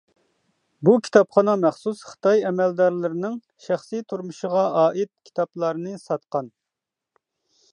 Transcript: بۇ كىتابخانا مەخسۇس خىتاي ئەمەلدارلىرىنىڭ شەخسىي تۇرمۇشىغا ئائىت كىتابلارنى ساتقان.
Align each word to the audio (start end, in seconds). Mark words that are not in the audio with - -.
بۇ 0.87 0.93
كىتابخانا 1.07 1.53
مەخسۇس 1.65 1.99
خىتاي 2.13 2.41
ئەمەلدارلىرىنىڭ 2.49 3.35
شەخسىي 3.67 4.03
تۇرمۇشىغا 4.13 4.65
ئائىت 4.81 5.11
كىتابلارنى 5.29 5.95
ساتقان. 6.07 6.51